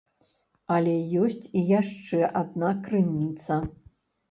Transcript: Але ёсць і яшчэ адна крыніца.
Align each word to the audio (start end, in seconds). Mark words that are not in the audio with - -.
Але 0.75 0.95
ёсць 1.25 1.45
і 1.61 1.63
яшчэ 1.81 2.23
адна 2.41 2.73
крыніца. 2.89 3.63